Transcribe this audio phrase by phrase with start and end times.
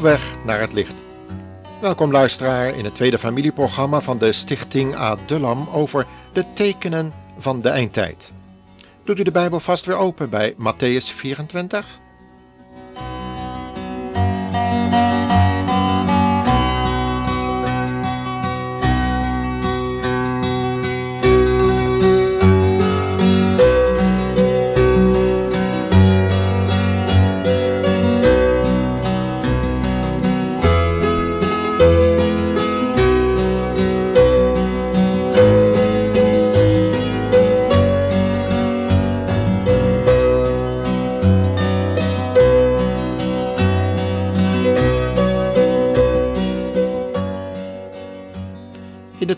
[0.00, 0.94] weg naar het licht.
[1.80, 7.68] Welkom luisteraar in het tweede familieprogramma van de Stichting Adullam over de tekenen van de
[7.68, 8.32] eindtijd.
[9.04, 11.98] Doet u de Bijbel vast weer open bij Matthäus 24?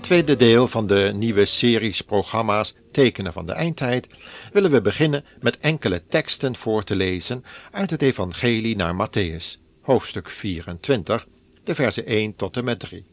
[0.08, 4.08] Tweede deel van de nieuwe series programma's Tekenen van de Eindtijd
[4.52, 10.30] willen we beginnen met enkele teksten voor te lezen uit het Evangelie naar Matthäus, hoofdstuk
[10.30, 11.26] 24,
[11.64, 13.06] de versen 1 tot en met 3.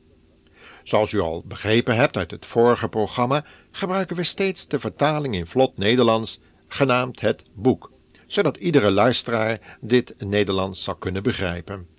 [0.84, 5.48] Zoals u al begrepen hebt uit het vorige programma, gebruiken we steeds de vertaling in
[5.48, 7.92] vlot Nederlands, genaamd het boek,
[8.28, 11.95] zodat iedere luisteraar dit Nederlands zal kunnen begrijpen.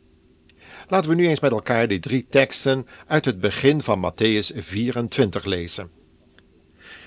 [0.89, 5.45] Laten we nu eens met elkaar die drie teksten uit het begin van Matthäus 24
[5.45, 5.91] lezen.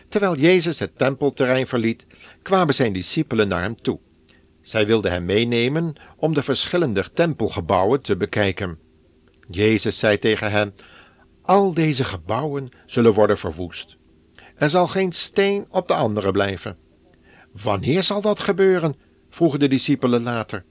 [0.08, 2.06] Terwijl Jezus het tempelterrein verliet,
[2.42, 4.00] kwamen zijn discipelen naar hem toe.
[4.62, 8.80] Zij wilden hem meenemen om de verschillende tempelgebouwen te bekijken.
[9.50, 10.76] Jezus zei tegen hen:
[11.42, 13.98] Al deze gebouwen zullen worden verwoest.
[14.56, 16.78] Er zal geen steen op de andere blijven.
[17.52, 18.96] Wanneer zal dat gebeuren?
[19.30, 20.66] vroegen de discipelen later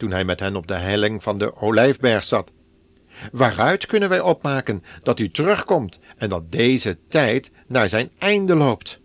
[0.00, 2.50] toen hij met hen op de helling van de Olijfberg zat.
[3.32, 9.00] Waaruit kunnen wij opmaken dat u terugkomt en dat deze tijd naar zijn einde loopt?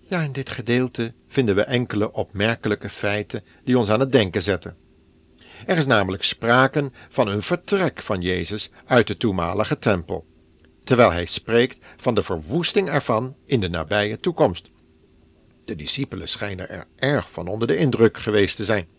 [0.00, 4.76] Ja, in dit gedeelte vinden we enkele opmerkelijke feiten die ons aan het denken zetten.
[5.66, 10.26] Er is namelijk sprake van een vertrek van Jezus uit de toenmalige tempel,
[10.84, 14.70] terwijl hij spreekt van de verwoesting ervan in de nabije toekomst.
[15.64, 18.94] De discipelen schijnen er erg van onder de indruk geweest te zijn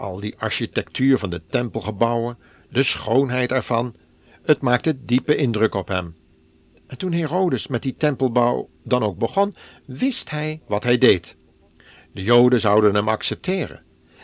[0.00, 2.38] al die architectuur van de tempelgebouwen,
[2.68, 3.94] de schoonheid ervan,
[4.42, 6.16] het maakte diepe indruk op hem.
[6.86, 11.36] En toen Herodes met die tempelbouw dan ook begon, wist hij wat hij deed.
[12.12, 13.82] De Joden zouden hem accepteren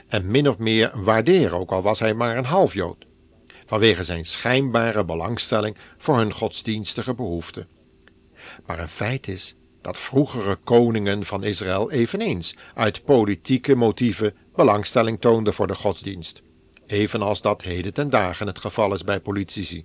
[0.08, 3.06] en min of meer waarderen, ook al was hij maar een half Jood,
[3.66, 7.68] vanwege zijn schijnbare belangstelling voor hun godsdienstige behoeften.
[8.66, 15.54] Maar een feit is dat vroegere koningen van Israël eveneens uit politieke motieven belangstelling toonden
[15.54, 16.42] voor de godsdienst,
[16.86, 19.84] evenals dat heden ten dagen het geval is bij politici.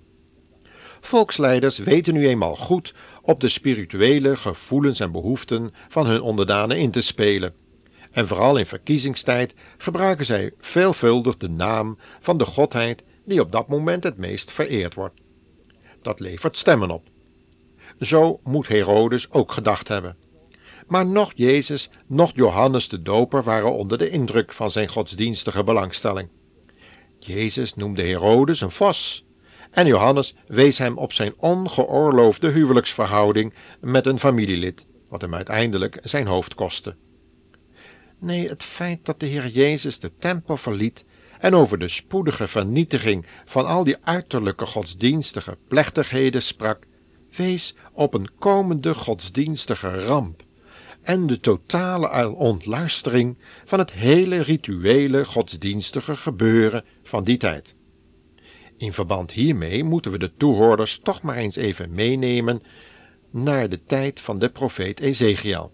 [1.00, 6.90] Volksleiders weten nu eenmaal goed op de spirituele gevoelens en behoeften van hun onderdanen in
[6.90, 7.54] te spelen,
[8.10, 13.68] en vooral in verkiezingstijd gebruiken zij veelvuldig de naam van de godheid die op dat
[13.68, 15.20] moment het meest vereerd wordt.
[16.02, 17.08] Dat levert stemmen op.
[18.00, 20.16] Zo moet Herodes ook gedacht hebben.
[20.86, 26.28] Maar noch Jezus, noch Johannes de Doper waren onder de indruk van zijn godsdienstige belangstelling.
[27.18, 29.24] Jezus noemde Herodes een vos,
[29.70, 36.26] en Johannes wees hem op zijn ongeoorloofde huwelijksverhouding met een familielid, wat hem uiteindelijk zijn
[36.26, 36.94] hoofd kostte.
[38.18, 41.04] Nee, het feit dat de Heer Jezus de tempel verliet
[41.38, 46.86] en over de spoedige vernietiging van al die uiterlijke godsdienstige plechtigheden sprak,
[47.36, 50.42] wees op een komende godsdienstige ramp
[51.02, 57.74] en de totale ontluistering van het hele rituele godsdienstige gebeuren van die tijd.
[58.76, 62.62] In verband hiermee moeten we de toehoorders toch maar eens even meenemen
[63.30, 65.72] naar de tijd van de profeet Ezekiel.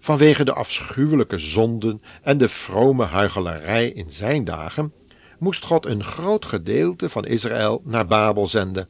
[0.00, 4.92] Vanwege de afschuwelijke zonden en de vrome huichelarij in zijn dagen
[5.38, 8.88] moest God een groot gedeelte van Israël naar Babel zenden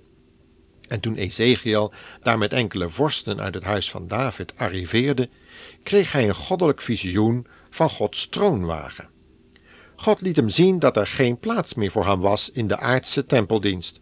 [0.88, 1.92] en toen Ezekiel
[2.22, 5.28] daar met enkele vorsten uit het huis van David arriveerde,
[5.82, 9.08] kreeg hij een goddelijk visioen van Gods troonwagen.
[9.96, 13.26] God liet hem zien dat er geen plaats meer voor hem was in de aardse
[13.26, 14.00] tempeldienst.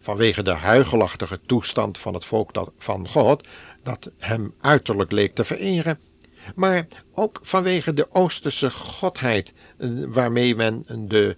[0.00, 3.48] Vanwege de huigelachtige toestand van het volk van God,
[3.82, 5.98] dat hem uiterlijk leek te vereren,
[6.54, 11.36] maar ook vanwege de oosterse godheid eh, waarmee men de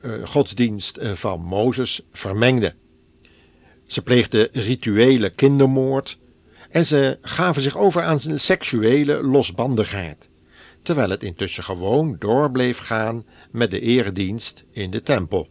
[0.00, 2.74] uh, godsdienst eh, van Mozes vermengde.
[3.92, 6.18] Ze pleegden rituele kindermoord
[6.70, 10.30] en ze gaven zich over aan seksuele losbandigheid,
[10.82, 15.48] terwijl het intussen gewoon door bleef gaan met de eredienst in de tempel.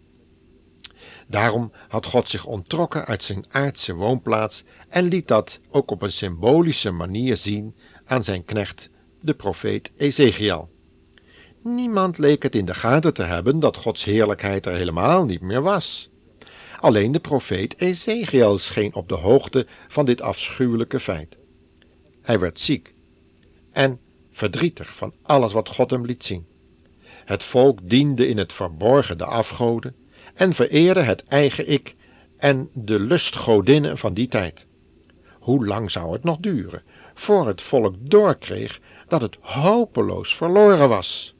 [1.28, 6.12] Daarom had God zich onttrokken uit zijn aardse woonplaats en liet dat ook op een
[6.12, 8.90] symbolische manier zien aan zijn knecht,
[9.20, 10.70] de profeet Ezekiel.
[11.64, 15.62] Niemand leek het in de gaten te hebben dat Gods heerlijkheid er helemaal niet meer
[15.62, 16.11] was.
[16.82, 21.38] Alleen de profeet Ezekiel scheen op de hoogte van dit afschuwelijke feit.
[22.22, 22.94] Hij werd ziek
[23.72, 24.00] en
[24.32, 26.46] verdrietig van alles wat God hem liet zien.
[27.26, 29.96] Het volk diende in het verborgen de afgoden
[30.34, 31.96] en vereerde het eigen ik
[32.38, 34.66] en de lustgodinnen van die tijd.
[35.40, 36.84] Hoe lang zou het nog duren
[37.14, 41.36] voor het volk doorkreeg dat het hopeloos verloren was?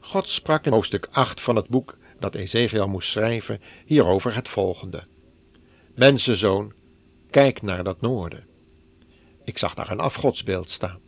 [0.00, 5.06] God sprak in hoofdstuk 8 van het boek dat Ezekiel moest schrijven hierover het volgende.
[5.94, 6.72] Mensenzoon,
[7.30, 8.46] kijk naar dat noorden.
[9.44, 11.00] Ik zag daar een afgodsbeeld staan.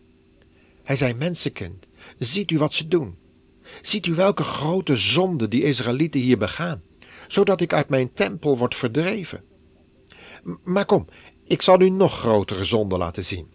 [0.83, 3.19] Hij zei, mensenkind, ziet u wat ze doen?
[3.83, 6.83] Ziet u welke grote zonde die Israëlieten hier begaan,
[7.29, 9.45] zodat ik uit mijn tempel word verdreven?
[10.65, 11.07] Maar kom,
[11.45, 13.51] ik zal u nog grotere zonden laten zien.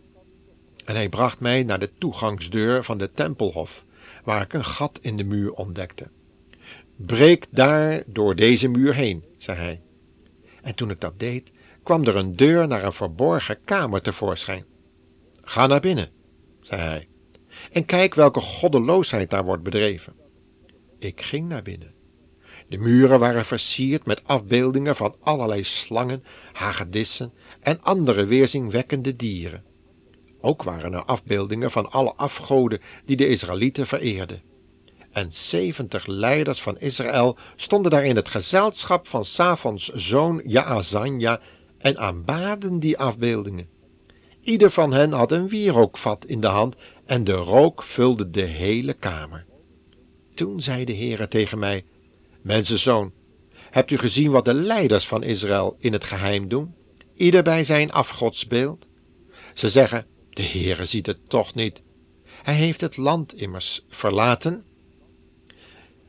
[0.86, 3.86] En hij bracht mij naar de toegangsdeur van de tempelhof,
[4.24, 6.10] waar ik een gat in de muur ontdekte.
[6.96, 9.82] Breek daar door deze muur heen, zei hij.
[10.62, 11.52] En toen ik dat deed,
[11.84, 14.66] kwam er een deur naar een verborgen kamer tevoorschijn.
[15.42, 16.10] Ga naar binnen,
[16.62, 17.08] zei hij,
[17.72, 20.14] en kijk welke goddeloosheid daar wordt bedreven.
[21.00, 21.94] Ik ging naar binnen.
[22.68, 29.64] De muren waren versierd met afbeeldingen van allerlei slangen, hagedissen en andere weerzinwekkende dieren.
[30.42, 34.42] Ook waren er afbeeldingen van alle afgoden die de Israëlieten vereerden.
[35.16, 41.40] En zeventig leiders van Israël stonden daar in het gezelschap van Safans zoon Jaazanja
[41.78, 43.70] en aanbaden die afbeeldingen.
[44.42, 46.76] Ieder van hen had een wierookvat in de hand
[47.06, 49.46] en de rook vulde de hele kamer.
[50.34, 51.86] Toen zei de Heere tegen mij,
[52.42, 53.12] Mensenzoon,
[53.70, 56.74] hebt u gezien wat de leiders van Israël in het geheim doen?
[57.14, 58.88] Ieder bij zijn afgodsbeeld?
[59.54, 61.82] Ze zeggen, de Heere ziet het toch niet.
[62.44, 64.66] Hij heeft het land immers verlaten.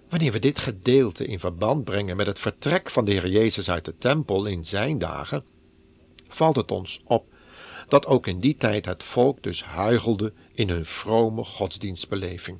[0.08, 3.84] Wanneer we dit gedeelte in verband brengen met het vertrek van de Heer Jezus uit
[3.84, 5.44] de tempel in zijn dagen,
[6.28, 7.24] valt het ons op
[7.88, 12.58] dat ook in die tijd het volk dus huigelde in hun vrome godsdienstbeleving.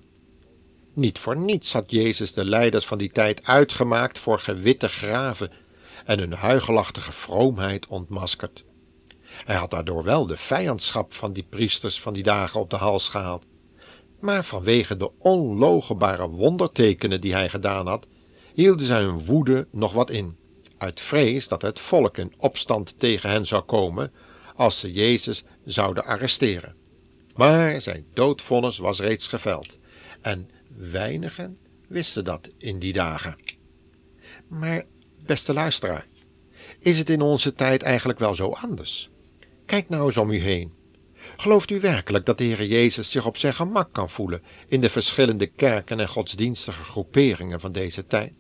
[0.92, 5.50] Niet voor niets had Jezus de leiders van die tijd uitgemaakt voor gewitte graven
[6.04, 8.64] en hun huigelachtige vroomheid ontmaskerd.
[9.44, 13.08] Hij had daardoor wel de vijandschap van die priesters van die dagen op de hals
[13.08, 13.44] gehaald.
[14.20, 18.06] Maar vanwege de onlogenbare wondertekenen die hij gedaan had,
[18.54, 20.36] hielden zij hun woede nog wat in,
[20.78, 24.12] uit vrees dat het volk in opstand tegen hen zou komen
[24.54, 26.74] als ze Jezus zouden arresteren.
[27.34, 29.78] Maar zijn doodvonnis was reeds geveld,
[30.20, 31.58] en weinigen
[31.88, 33.36] wisten dat in die dagen.
[34.48, 34.84] Maar,
[35.24, 36.06] beste luisteraar,
[36.78, 39.10] is het in onze tijd eigenlijk wel zo anders?
[39.66, 40.72] Kijk nou eens om u heen.
[41.36, 44.90] Gelooft u werkelijk dat de Heer Jezus zich op zijn gemak kan voelen in de
[44.90, 48.32] verschillende kerken en godsdienstige groeperingen van deze tijd?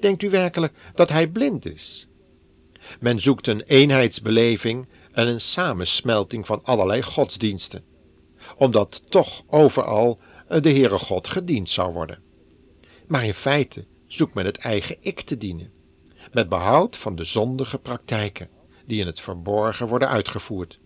[0.00, 2.08] Denkt u werkelijk dat hij blind is?
[3.00, 7.84] Men zoekt een eenheidsbeleving en een samensmelting van allerlei godsdiensten,
[8.56, 12.22] omdat toch overal de Heere God gediend zou worden.
[13.06, 15.72] Maar in feite zoekt men het eigen ik te dienen,
[16.32, 18.48] met behoud van de zondige praktijken
[18.86, 20.78] die in het verborgen worden uitgevoerd.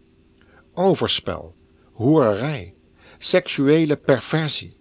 [0.81, 1.55] Overspel,
[1.93, 2.75] hoererij,
[3.19, 4.77] seksuele perversie,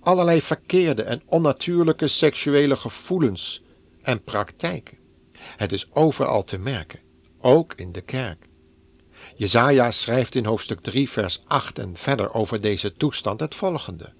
[0.00, 3.62] allerlei verkeerde en onnatuurlijke seksuele gevoelens
[4.02, 4.98] en praktijken.
[5.38, 7.00] Het is overal te merken,
[7.40, 8.48] ook in de kerk.
[9.36, 14.12] Jezaja schrijft in hoofdstuk 3 vers 8 en verder over deze toestand het volgende.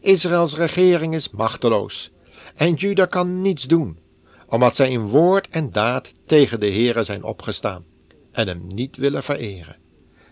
[0.00, 2.10] Israëls regering is machteloos
[2.54, 3.98] en Juda kan niets doen,
[4.46, 7.84] omdat zij in woord en daad tegen de Heere zijn opgestaan
[8.32, 9.82] en hem niet willen vereren.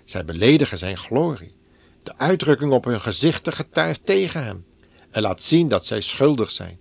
[0.05, 1.57] Zij beledigen zijn glorie.
[2.03, 4.65] De uitdrukking op hun gezichten getuigt tegen hem
[5.11, 6.79] en laat zien dat zij schuldig zijn.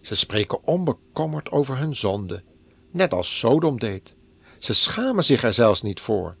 [0.00, 2.42] Ze spreken onbekommerd over hun zonde,
[2.90, 4.14] net als Sodom deed.
[4.58, 6.36] Ze schamen zich er zelfs niet voor.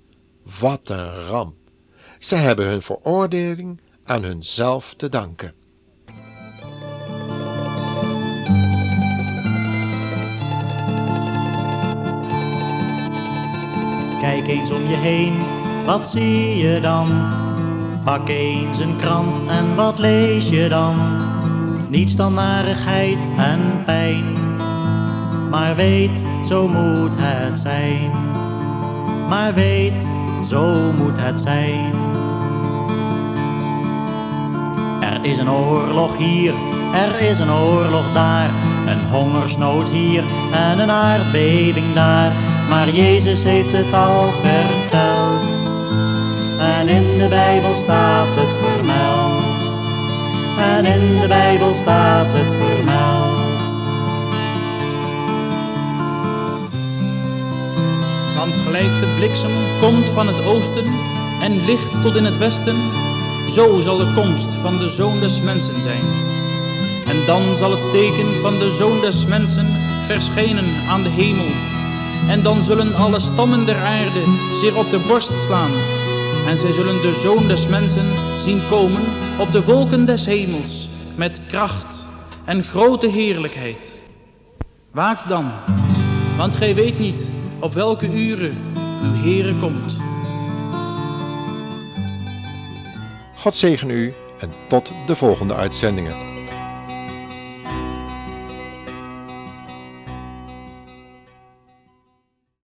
[0.60, 1.54] Wat een ramp!
[2.18, 5.54] Zij hebben hun veroordeling aan hunzelf te danken.
[14.20, 17.08] Kijk eens om je heen, wat zie je dan?
[18.04, 20.96] Pak eens een krant en wat lees je dan?
[21.88, 24.24] Niets dan narigheid en pijn.
[25.50, 28.10] Maar weet, zo moet het zijn.
[29.28, 30.10] Maar weet,
[30.44, 31.92] zo moet het zijn.
[35.00, 36.54] Er is een oorlog hier,
[36.94, 38.50] er is een oorlog daar.
[38.86, 42.32] Een hongersnood hier en een aardbeving daar.
[42.68, 45.31] Maar Jezus heeft het al verteld.
[46.82, 49.80] En in de Bijbel staat het vermeld.
[50.58, 53.68] en in de Bijbel staat het vermeld.
[58.36, 60.84] Want gelijk de bliksem komt van het oosten
[61.40, 62.76] en licht tot in het westen,
[63.48, 66.04] zo zal de komst van de Zoon des Mensen zijn.
[67.06, 69.66] En dan zal het teken van de Zoon des Mensen
[70.06, 71.50] verschijnen aan de hemel.
[72.28, 74.22] En dan zullen alle stammen der aarde
[74.60, 75.70] zich op de borst slaan.
[76.46, 79.02] En zij zullen de Zoon des Mensen zien komen
[79.38, 82.06] op de wolken des hemels met kracht
[82.44, 84.02] en grote heerlijkheid.
[84.90, 85.52] Waakt dan,
[86.36, 88.56] want gij weet niet op welke uren
[89.02, 89.96] uw Heere komt.
[93.36, 96.31] God zegen u en tot de volgende uitzendingen.